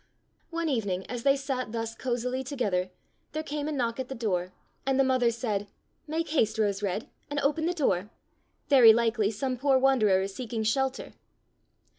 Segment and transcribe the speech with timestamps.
[0.49, 2.89] One evening as they sat thus cosily to gether
[3.33, 4.51] there came a knock at the door,
[4.83, 5.67] and the mother said:
[6.09, 6.57] ''Make haste.
[6.57, 8.09] Rose red, and open the door.
[8.67, 11.13] Very likely some poor wanderer is seeking shelter."